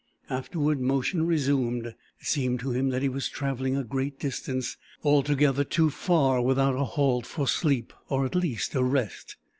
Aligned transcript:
Afterward 0.31 0.81
motion 0.81 1.27
resumed. 1.27 1.85
It 1.85 1.93
seemed 2.21 2.59
to 2.61 2.71
him 2.71 2.89
that 2.89 3.03
he 3.03 3.07
was 3.07 3.29
travelling 3.29 3.77
a 3.77 3.83
great 3.83 4.17
distance. 4.19 4.75
Altogether 5.03 5.63
too 5.63 5.91
far 5.91 6.41
without 6.41 6.73
a 6.75 6.83
halt 6.83 7.27
for 7.27 7.47
sleep, 7.47 7.93
or 8.09 8.25
at 8.25 8.33
least 8.33 8.73
a 8.73 8.83
rest. 8.83 9.35